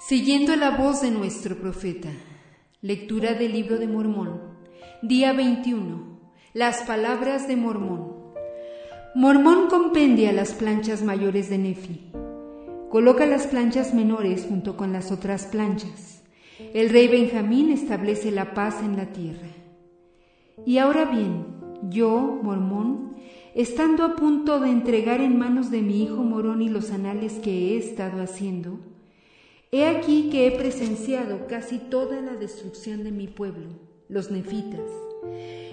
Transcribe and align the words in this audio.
Siguiendo 0.00 0.54
la 0.54 0.70
voz 0.70 1.02
de 1.02 1.10
nuestro 1.10 1.56
profeta. 1.56 2.08
Lectura 2.82 3.34
del 3.34 3.50
libro 3.50 3.78
de 3.78 3.88
Mormón. 3.88 4.40
Día 5.02 5.32
21. 5.32 6.20
Las 6.54 6.82
palabras 6.82 7.48
de 7.48 7.56
Mormón. 7.56 8.14
Mormón 9.16 9.68
compendia 9.68 10.32
las 10.32 10.52
planchas 10.52 11.02
mayores 11.02 11.50
de 11.50 11.58
Nefi. 11.58 12.12
Coloca 12.90 13.26
las 13.26 13.48
planchas 13.48 13.92
menores 13.92 14.46
junto 14.48 14.76
con 14.76 14.92
las 14.92 15.10
otras 15.10 15.46
planchas. 15.46 16.22
El 16.72 16.90
rey 16.90 17.08
Benjamín 17.08 17.72
establece 17.72 18.30
la 18.30 18.54
paz 18.54 18.76
en 18.80 18.96
la 18.96 19.06
tierra. 19.06 19.48
Y 20.64 20.78
ahora 20.78 21.06
bien, 21.06 21.44
yo, 21.90 22.38
Mormón, 22.40 23.16
estando 23.56 24.04
a 24.04 24.14
punto 24.14 24.60
de 24.60 24.70
entregar 24.70 25.20
en 25.20 25.36
manos 25.36 25.72
de 25.72 25.82
mi 25.82 26.04
hijo 26.04 26.22
Moroni 26.22 26.68
los 26.68 26.92
anales 26.92 27.40
que 27.42 27.72
he 27.74 27.78
estado 27.78 28.22
haciendo, 28.22 28.78
He 29.70 29.84
aquí 29.84 30.30
que 30.30 30.46
he 30.46 30.52
presenciado 30.52 31.46
casi 31.46 31.76
toda 31.76 32.22
la 32.22 32.36
destrucción 32.36 33.04
de 33.04 33.12
mi 33.12 33.26
pueblo, 33.26 33.68
los 34.08 34.30
nefitas, 34.30 34.80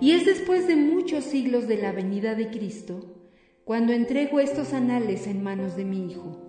y 0.00 0.12
es 0.12 0.24
después 0.24 0.68
de 0.68 0.76
muchos 0.76 1.24
siglos 1.24 1.66
de 1.66 1.76
la 1.76 1.90
venida 1.90 2.36
de 2.36 2.50
Cristo 2.50 3.16
cuando 3.64 3.92
entrego 3.92 4.38
estos 4.38 4.74
anales 4.74 5.26
en 5.26 5.42
manos 5.42 5.74
de 5.74 5.84
mi 5.84 6.08
Hijo, 6.08 6.40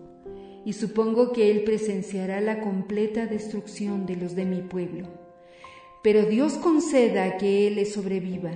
y 0.66 0.73
supongo 0.73 1.31
que 1.31 1.49
Él 1.49 1.63
presenciará 1.63 2.41
la 2.41 2.61
completa 2.61 3.25
destrucción 3.25 4.05
de 4.05 4.17
los 4.17 4.35
de 4.35 4.45
mi 4.45 4.61
pueblo. 4.61 5.08
Pero 6.03 6.25
Dios 6.25 6.53
conceda 6.53 7.38
que 7.38 7.66
Él 7.66 7.75
les 7.75 7.94
sobreviva, 7.94 8.52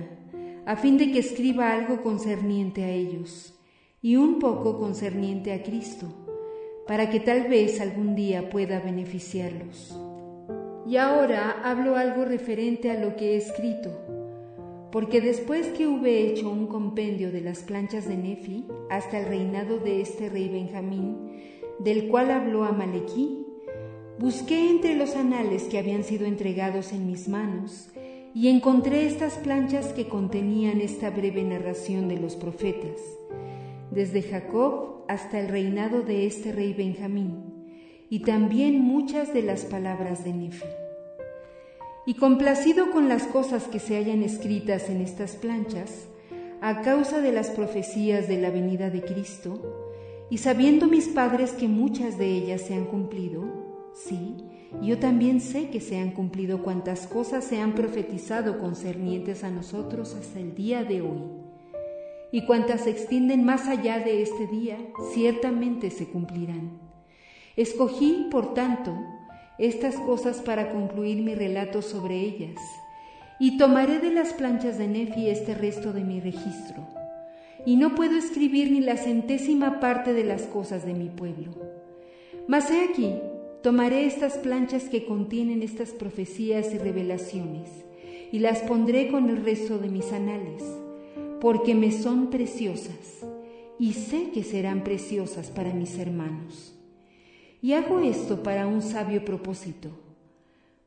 a 0.64 0.76
fin 0.76 0.96
de 0.96 1.10
que 1.10 1.18
escriba 1.18 1.72
algo 1.72 2.02
concerniente 2.02 2.84
a 2.84 2.90
ellos, 2.90 3.52
y 4.00 4.14
un 4.14 4.38
poco 4.38 4.78
concerniente 4.78 5.52
a 5.52 5.64
Cristo 5.64 6.25
para 6.86 7.10
que 7.10 7.20
tal 7.20 7.48
vez 7.48 7.80
algún 7.80 8.14
día 8.14 8.48
pueda 8.48 8.80
beneficiarlos. 8.80 9.98
Y 10.86 10.96
ahora 10.96 11.60
hablo 11.64 11.96
algo 11.96 12.24
referente 12.24 12.90
a 12.90 13.00
lo 13.00 13.16
que 13.16 13.34
he 13.34 13.36
escrito, 13.36 13.90
porque 14.92 15.20
después 15.20 15.66
que 15.68 15.86
hube 15.86 16.26
hecho 16.26 16.48
un 16.48 16.68
compendio 16.68 17.32
de 17.32 17.40
las 17.40 17.60
planchas 17.60 18.08
de 18.08 18.16
Nefi 18.16 18.66
hasta 18.88 19.18
el 19.18 19.26
reinado 19.26 19.78
de 19.78 20.00
este 20.00 20.28
rey 20.28 20.48
Benjamín, 20.48 21.16
del 21.80 22.08
cual 22.08 22.30
habló 22.30 22.64
Amalequí, 22.64 23.44
busqué 24.18 24.70
entre 24.70 24.94
los 24.94 25.16
anales 25.16 25.64
que 25.64 25.78
habían 25.78 26.04
sido 26.04 26.24
entregados 26.24 26.92
en 26.92 27.06
mis 27.06 27.28
manos 27.28 27.88
y 28.32 28.48
encontré 28.48 29.06
estas 29.06 29.34
planchas 29.38 29.92
que 29.92 30.08
contenían 30.08 30.80
esta 30.80 31.10
breve 31.10 31.42
narración 31.42 32.08
de 32.08 32.18
los 32.18 32.36
profetas 32.36 33.00
desde 33.90 34.22
Jacob 34.22 34.95
hasta 35.08 35.40
el 35.40 35.48
reinado 35.48 36.02
de 36.02 36.26
este 36.26 36.52
rey 36.52 36.72
Benjamín, 36.74 37.66
y 38.08 38.20
también 38.20 38.80
muchas 38.80 39.32
de 39.34 39.42
las 39.42 39.64
palabras 39.64 40.24
de 40.24 40.32
Nefi. 40.32 40.66
Y 42.06 42.14
complacido 42.14 42.90
con 42.92 43.08
las 43.08 43.24
cosas 43.24 43.64
que 43.64 43.80
se 43.80 43.96
hayan 43.96 44.22
escritas 44.22 44.88
en 44.88 45.00
estas 45.00 45.36
planchas, 45.36 46.06
a 46.60 46.82
causa 46.82 47.20
de 47.20 47.32
las 47.32 47.50
profecías 47.50 48.28
de 48.28 48.40
la 48.40 48.50
venida 48.50 48.90
de 48.90 49.02
Cristo, 49.02 49.92
y 50.30 50.38
sabiendo 50.38 50.86
mis 50.86 51.08
padres 51.08 51.52
que 51.52 51.68
muchas 51.68 52.18
de 52.18 52.26
ellas 52.26 52.62
se 52.62 52.74
han 52.74 52.86
cumplido, 52.86 53.44
sí, 53.94 54.36
yo 54.82 54.98
también 54.98 55.40
sé 55.40 55.70
que 55.70 55.80
se 55.80 55.98
han 55.98 56.10
cumplido 56.10 56.62
cuantas 56.62 57.06
cosas 57.06 57.44
se 57.44 57.60
han 57.60 57.74
profetizado 57.74 58.58
concernientes 58.58 59.44
a 59.44 59.50
nosotros 59.50 60.14
hasta 60.14 60.40
el 60.40 60.54
día 60.54 60.84
de 60.84 61.00
hoy 61.00 61.45
y 62.32 62.42
cuantas 62.42 62.82
se 62.82 62.90
extienden 62.90 63.44
más 63.44 63.68
allá 63.68 64.00
de 64.00 64.22
este 64.22 64.46
día, 64.46 64.76
ciertamente 65.12 65.90
se 65.90 66.08
cumplirán. 66.08 66.78
Escogí, 67.56 68.26
por 68.30 68.54
tanto, 68.54 68.94
estas 69.58 69.94
cosas 69.96 70.42
para 70.42 70.72
concluir 70.72 71.22
mi 71.22 71.34
relato 71.34 71.82
sobre 71.82 72.20
ellas, 72.20 72.60
y 73.38 73.58
tomaré 73.58 73.98
de 74.00 74.10
las 74.10 74.32
planchas 74.32 74.78
de 74.78 74.88
Nefi 74.88 75.28
este 75.28 75.54
resto 75.54 75.92
de 75.92 76.02
mi 76.02 76.20
registro, 76.20 76.86
y 77.64 77.76
no 77.76 77.94
puedo 77.94 78.16
escribir 78.16 78.70
ni 78.70 78.80
la 78.80 78.96
centésima 78.96 79.80
parte 79.80 80.12
de 80.12 80.24
las 80.24 80.42
cosas 80.42 80.84
de 80.84 80.94
mi 80.94 81.08
pueblo. 81.08 81.52
Mas 82.48 82.70
he 82.70 82.82
aquí, 82.82 83.14
tomaré 83.62 84.06
estas 84.06 84.38
planchas 84.38 84.84
que 84.84 85.06
contienen 85.06 85.62
estas 85.62 85.90
profecías 85.90 86.74
y 86.74 86.78
revelaciones, 86.78 87.68
y 88.32 88.40
las 88.40 88.60
pondré 88.60 89.08
con 89.08 89.30
el 89.30 89.44
resto 89.44 89.78
de 89.78 89.88
mis 89.88 90.12
anales 90.12 90.62
porque 91.40 91.74
me 91.74 91.92
son 91.92 92.30
preciosas 92.30 93.24
y 93.78 93.92
sé 93.92 94.30
que 94.30 94.42
serán 94.42 94.84
preciosas 94.84 95.50
para 95.50 95.72
mis 95.72 95.98
hermanos. 95.98 96.74
Y 97.60 97.72
hago 97.72 98.00
esto 98.00 98.42
para 98.42 98.66
un 98.66 98.82
sabio 98.82 99.24
propósito, 99.24 99.90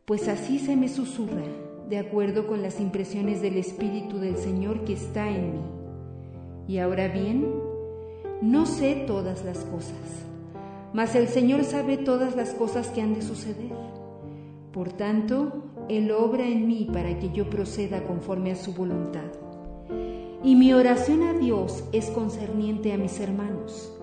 pues 0.06 0.28
así 0.28 0.60
se 0.60 0.76
me 0.76 0.88
susurra, 0.88 1.44
de 1.90 1.98
acuerdo 1.98 2.48
con 2.48 2.62
las 2.62 2.80
impresiones 2.80 3.42
del 3.42 3.58
Espíritu 3.58 4.18
del 4.18 4.38
Señor 4.38 4.86
que 4.86 4.94
está 4.94 5.30
en 5.30 5.54
mí. 5.54 5.62
Y 6.68 6.78
ahora 6.78 7.08
bien, 7.08 7.48
no 8.42 8.66
sé 8.66 9.04
todas 9.08 9.44
las 9.44 9.60
cosas, 9.66 10.26
mas 10.94 11.16
el 11.16 11.28
Señor 11.28 11.64
sabe 11.64 11.98
todas 11.98 12.36
las 12.36 12.54
cosas 12.54 12.88
que 12.90 13.02
han 13.02 13.14
de 13.14 13.22
suceder. 13.22 13.74
Por 14.72 14.94
tanto, 14.94 15.64
Él 15.90 16.12
obra 16.12 16.48
en 16.48 16.68
mí 16.68 16.88
para 16.92 17.20
que 17.20 17.32
yo 17.32 17.50
proceda 17.50 18.04
conforme 18.04 18.52
a 18.52 18.56
su 18.56 18.74
voluntad. 18.74 19.49
Y 20.42 20.56
mi 20.56 20.72
oración 20.72 21.24
a 21.24 21.34
Dios 21.34 21.84
es 21.92 22.10
concerniente 22.12 22.94
a 22.94 22.98
mis 22.98 23.20
hermanos, 23.20 23.94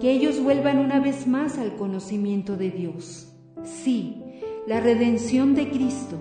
que 0.00 0.10
ellos 0.10 0.42
vuelvan 0.42 0.78
una 0.78 0.98
vez 0.98 1.28
más 1.28 1.58
al 1.58 1.76
conocimiento 1.76 2.56
de 2.56 2.72
Dios. 2.72 3.32
Sí, 3.62 4.20
la 4.66 4.80
redención 4.80 5.54
de 5.54 5.70
Cristo, 5.70 6.16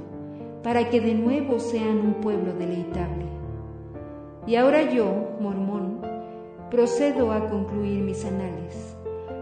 para 0.61 0.91
que 0.91 1.01
de 1.01 1.15
nuevo 1.15 1.57
sean 1.59 1.99
un 1.99 2.13
pueblo 2.21 2.53
deleitable. 2.53 3.25
Y 4.45 4.55
ahora 4.55 4.93
yo, 4.93 5.35
mormón, 5.41 5.99
procedo 6.69 7.31
a 7.31 7.49
concluir 7.49 8.03
mis 8.03 8.23
anales, 8.23 8.95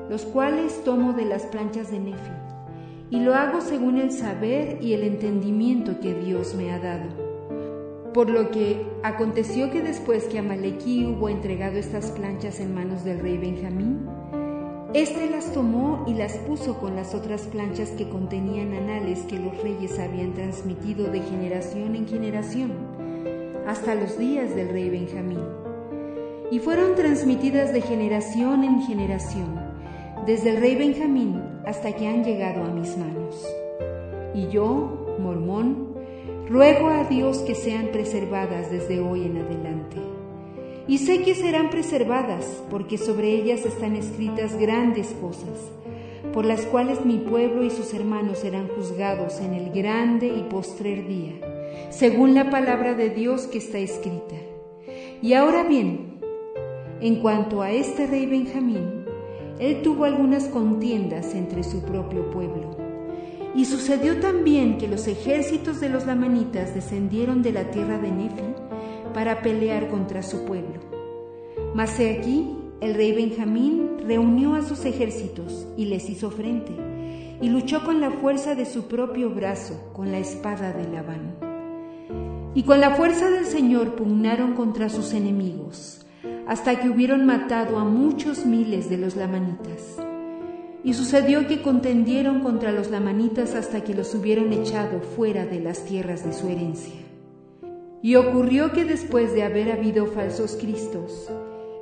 los 0.09 0.23
cuales 0.23 0.85
tomo 0.85 1.12
de 1.12 1.25
las 1.25 1.45
planchas 1.47 1.91
de 1.91 2.00
Nefi, 2.00 2.31
y 3.09 3.19
lo 3.19 3.35
hago 3.35 3.59
según 3.59 3.97
el 3.97 4.13
saber 4.13 4.78
y 4.81 4.94
el 4.94 5.03
entendimiento 5.03 6.00
que 6.00 6.13
Dios 6.13 6.56
me 6.56 6.72
ha 6.72 6.79
dado 6.79 7.32
por 8.13 8.29
lo 8.29 8.51
que 8.51 8.85
aconteció 9.01 9.72
que 9.72 9.81
después 9.81 10.25
que 10.25 10.38
Amalequí 10.38 11.06
hubo 11.06 11.29
entregado 11.29 11.78
estas 11.78 12.12
planchas 12.12 12.59
en 12.59 12.74
manos 12.74 13.03
del 13.03 13.19
rey 13.19 13.38
Benjamín, 13.38 14.07
éste 14.94 15.29
las 15.29 15.51
tomó 15.51 16.06
y 16.07 16.13
las 16.13 16.38
puso 16.38 16.78
con 16.79 16.96
las 16.96 17.16
otras 17.16 17.47
planchas 17.47 17.90
que 17.91 18.07
contenían 18.07 18.74
anales 18.74 19.22
que 19.22 19.40
los 19.40 19.62
reyes 19.63 19.97
habían 19.97 20.34
transmitido 20.34 21.07
de 21.07 21.22
generación 21.22 21.96
en 21.96 22.07
generación, 22.07 22.72
hasta 23.66 23.96
los 23.96 24.18
días 24.19 24.56
del 24.56 24.69
rey 24.69 24.90
Benjamín. 24.91 25.41
Y 26.51 26.59
fueron 26.59 26.94
transmitidas 26.94 27.74
de 27.74 27.81
generación 27.81 28.63
en 28.63 28.84
generación, 28.84 29.59
desde 30.28 30.51
el 30.51 30.57
rey 30.57 30.75
Benjamín 30.75 31.41
hasta 31.66 31.94
que 31.94 32.07
han 32.07 32.24
llegado 32.24 32.63
a 32.63 32.69
mis 32.69 32.95
manos. 32.95 33.44
Y 34.35 34.47
yo, 34.50 35.18
mormón, 35.19 35.93
Ruego 36.50 36.90
a 36.90 37.06
Dios 37.06 37.38
que 37.40 37.56
sean 37.56 37.88
preservadas 37.94 38.70
desde 38.70 39.00
hoy 39.00 39.24
en 39.24 39.38
adelante. 39.38 39.96
Y 40.90 40.98
sé 40.98 41.22
que 41.22 41.36
serán 41.36 41.70
preservadas 41.70 42.62
porque 42.70 42.98
sobre 42.98 43.30
ellas 43.30 43.66
están 43.66 43.96
escritas 43.96 44.58
grandes 44.58 45.16
cosas, 45.22 45.72
por 46.34 46.44
las 46.44 46.66
cuales 46.66 47.06
mi 47.06 47.18
pueblo 47.18 47.64
y 47.64 47.70
sus 47.70 47.94
hermanos 47.94 48.40
serán 48.40 48.68
juzgados 48.68 49.40
en 49.40 49.54
el 49.54 49.72
grande 49.72 50.28
y 50.28 50.44
postrer 50.50 51.08
día, 51.08 51.31
según 51.90 52.36
la 52.36 52.50
palabra 52.50 52.94
de 52.94 53.10
Dios 53.10 53.48
que 53.48 53.60
está 53.60 53.78
escrita. 53.78 54.36
Y 55.22 55.36
ahora 55.36 55.64
bien, 55.64 56.20
en 57.00 57.22
cuanto 57.22 57.62
a 57.62 57.72
este 57.72 58.06
rey 58.06 58.25
Benjamín, 58.25 59.06
él 59.60 59.81
tuvo 59.81 60.04
algunas 60.04 60.50
contiendas 60.50 61.34
entre 61.36 61.64
su 61.64 61.84
propio 61.84 62.30
pueblo 62.31 62.93
y 63.55 63.65
sucedió 63.65 64.19
también 64.19 64.77
que 64.77 64.88
los 64.88 65.07
ejércitos 65.07 65.79
de 65.79 65.89
los 65.89 66.05
lamanitas 66.05 66.73
descendieron 66.73 67.44
de 67.44 67.51
la 67.51 67.69
tierra 67.69 68.00
de 68.00 68.11
Nefi 68.11 68.55
para 69.13 69.41
pelear 69.41 69.89
contra 69.89 70.23
su 70.23 70.44
pueblo. 70.45 70.79
Mas 71.75 72.00
he 72.00 72.17
aquí, 72.17 72.57
el 72.81 72.95
rey 72.95 73.13
Benjamín 73.13 73.97
reunió 74.05 74.55
a 74.55 74.63
sus 74.63 74.85
ejércitos 74.85 75.67
y 75.77 75.85
les 75.85 76.09
hizo 76.09 76.31
frente, 76.31 76.73
y 77.41 77.50
luchó 77.50 77.83
con 77.83 78.01
la 78.01 78.11
fuerza 78.11 78.55
de 78.55 78.65
su 78.65 78.88
propio 78.88 79.29
brazo, 79.29 79.91
con 79.94 80.11
la 80.11 80.17
espada 80.17 80.73
de 80.73 80.88
Labán. 80.88 81.35
Y 82.55 82.63
con 82.63 82.79
la 82.79 82.95
fuerza 82.95 83.29
del 83.29 83.45
Señor 83.45 83.95
pugnaron 83.95 84.53
contra 84.53 84.89
sus 84.89 85.13
enemigos, 85.13 86.05
hasta 86.47 86.79
que 86.79 86.89
hubieron 86.89 87.25
matado 87.25 87.79
a 87.79 87.83
muchos 87.83 88.45
miles 88.45 88.89
de 88.89 88.97
los 88.97 89.15
lamanitas. 89.15 90.02
Y 90.83 90.94
sucedió 90.94 91.47
que 91.47 91.62
contendieron 91.62 92.41
contra 92.41 92.71
los 92.71 92.91
lamanitas 92.91 93.56
hasta 93.56 93.83
que 93.83 93.94
los 93.94 94.13
hubieron 94.13 94.51
echado 94.51 95.00
fuera 95.00 95.45
de 95.45 95.62
las 95.62 95.85
tierras 95.85 96.25
de 96.25 96.33
su 96.33 96.50
herencia. 96.50 97.00
Y 98.01 98.15
ocurrió 98.15 98.74
que 98.74 98.83
después 98.83 99.33
de 99.33 99.44
haber 99.44 99.71
habido 99.71 100.07
falsos 100.07 100.57
cristos, 100.59 101.30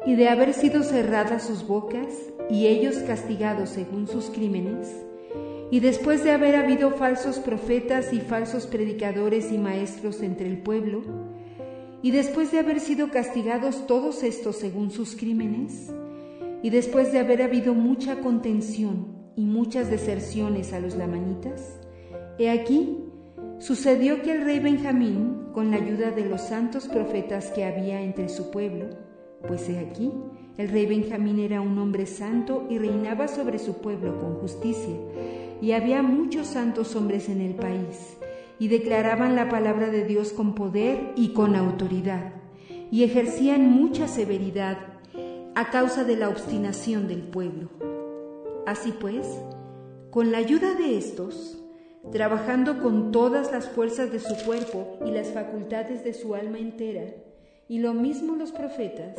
y 0.06 0.15
de 0.15 0.30
haber 0.30 0.53
sido 0.53 0.83
cerradas 0.83 1.48
sus 1.48 1.65
bocas, 1.65 2.07
y 2.50 2.68
ellos 2.68 2.98
castigados 2.98 3.69
según 3.69 4.07
sus 4.07 4.25
crímenes, 4.25 4.88
Y 5.74 5.80
después 5.80 6.21
de 6.25 6.31
haber 6.31 6.57
habido 6.57 6.92
falsos 6.92 7.39
profetas 7.39 8.12
y 8.12 8.19
falsos 8.19 8.68
predicadores 8.68 9.54
y 9.54 9.57
maestros 9.57 10.21
entre 10.21 10.47
el 10.47 10.57
pueblo, 10.57 11.01
y 12.01 12.12
después 12.12 12.51
de 12.51 12.59
haber 12.59 12.81
sido 12.81 13.09
castigados 13.09 13.88
todos 13.88 14.21
estos 14.24 14.57
según 14.57 14.92
sus 14.92 15.15
crímenes, 15.15 15.89
y 16.63 16.69
después 16.69 17.12
de 17.12 17.19
haber 17.19 17.42
habido 17.42 17.74
mucha 17.74 18.19
contención 18.19 19.08
y 19.36 19.46
muchas 19.46 19.90
deserciones 19.90 20.74
a 20.74 20.80
los 20.80 20.96
lamanitas, 20.96 21.80
he 22.38 22.50
aquí, 22.50 23.06
sucedió 23.60 24.22
que 24.22 24.31
el 24.31 24.44
rey 24.44 24.60
Benjamín, 24.60 25.48
con 25.54 25.72
la 25.72 25.78
ayuda 25.78 26.12
de 26.12 26.25
los 26.25 26.42
santos 26.42 26.88
profetas 26.88 27.52
que 27.52 27.66
había 27.66 28.02
entre 28.02 28.30
su 28.30 28.52
pueblo, 28.52 28.90
pues 29.48 29.68
he 29.69 29.80
aquí, 29.80 30.12
el 30.58 30.69
rey 30.69 30.86
Benjamín 30.86 31.40
era 31.40 31.62
un 31.62 31.78
hombre 31.80 32.06
santo 32.06 32.68
y 32.69 32.78
reinaba 32.78 33.28
sobre 33.28 33.57
su 33.57 33.75
pueblo 33.75 34.19
con 34.19 34.36
justicia, 34.36 34.96
y 35.62 35.72
había 35.72 36.02
muchos 36.02 36.48
santos 36.48 36.96
hombres 36.96 37.30
en 37.30 37.42
el 37.42 37.56
país, 37.56 38.18
y 38.60 38.68
declaraban 38.68 39.36
la 39.36 39.50
palabra 39.50 39.90
de 39.90 40.06
Dios 40.06 40.34
con 40.34 40.54
poder 40.54 41.14
y 41.16 41.30
con 41.30 41.56
autoridad, 41.56 42.34
y 42.92 43.04
ejercían 43.04 43.72
mucha 43.72 44.07
severidad 44.07 44.91
a 45.56 45.69
causa 45.69 46.03
de 46.03 46.15
la 46.15 46.30
obstinación 46.30 47.07
del 47.07 47.21
pueblo. 47.24 47.69
Así 48.65 48.92
pues, 48.92 49.27
con 50.09 50.31
la 50.31 50.38
ayuda 50.38 50.75
de 50.75 50.98
estos, 50.98 51.62
trabajando 52.12 52.81
con 52.81 53.12
todas 53.12 53.51
las 53.51 53.68
fuerzas 53.69 54.12
de 54.12 54.19
su 54.19 54.36
cuerpo 54.45 55.00
y 55.06 55.12
las 55.12 55.27
facultades 55.27 56.03
de 56.03 56.13
su 56.13 56.36
alma 56.36 56.59
entera, 56.59 57.06
y 57.68 57.80
lo 57.80 57.94
mismo 57.94 58.36
los 58.36 58.51
profetas, 58.51 59.18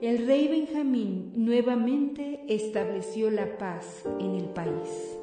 el 0.00 0.26
rey 0.26 0.48
Benjamín 0.48 1.32
nuevamente 1.36 2.44
estableció 2.48 3.30
la 3.30 3.58
paz 3.58 4.02
en 4.18 4.34
el 4.34 4.46
país. 4.46 5.19